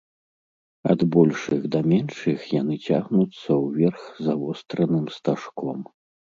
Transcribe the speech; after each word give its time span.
Ад 0.93 1.03
большых 1.15 1.61
да 1.75 1.79
меншых 1.91 2.39
яны 2.61 2.79
цягнуцца 2.87 3.51
ўверх 3.65 4.01
завостраным 4.31 5.05
стажком. 5.21 5.79